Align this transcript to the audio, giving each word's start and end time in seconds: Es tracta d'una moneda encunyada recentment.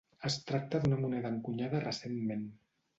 Es 0.29 0.37
tracta 0.51 0.81
d'una 0.85 0.99
moneda 1.03 1.33
encunyada 1.37 1.85
recentment. 1.87 2.47